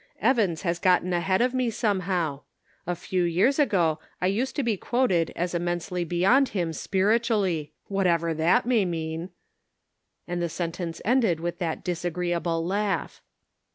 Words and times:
Evans 0.19 0.63
has 0.63 0.79
gotten 0.79 1.13
ahead 1.13 1.43
of 1.43 1.53
me, 1.53 1.69
somehow; 1.69 2.41
a 2.87 2.95
few 2.95 3.21
years 3.21 3.59
ago 3.59 3.99
I 4.19 4.25
used 4.25 4.55
to 4.55 4.63
be 4.63 4.75
quoted 4.75 5.31
as 5.35 5.53
immensely 5.53 6.03
beyond 6.03 6.49
him' 6.57 6.73
spiritualty,' 6.73 7.71
what 7.87 8.07
ever 8.07 8.33
that 8.33 8.65
may 8.65 8.83
mean," 8.83 9.29
and 10.27 10.41
the 10.41 10.49
sentence 10.49 11.03
ended 11.05 11.39
with 11.39 11.59
that 11.59 11.83
disagreeable 11.83 12.65
laugh. 12.65 13.21